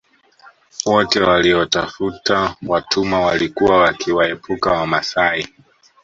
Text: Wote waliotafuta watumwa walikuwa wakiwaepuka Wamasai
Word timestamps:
Wote 0.85 1.19
waliotafuta 1.21 2.55
watumwa 2.67 3.21
walikuwa 3.21 3.77
wakiwaepuka 3.77 4.71
Wamasai 4.71 5.47